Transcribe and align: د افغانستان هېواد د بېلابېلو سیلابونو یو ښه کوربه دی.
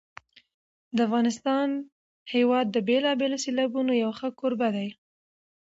د 0.95 0.97
افغانستان 1.07 1.67
هېواد 2.33 2.65
د 2.71 2.77
بېلابېلو 2.87 3.41
سیلابونو 3.45 3.91
یو 4.03 4.11
ښه 4.19 4.29
کوربه 4.39 4.69
دی. 4.75 4.87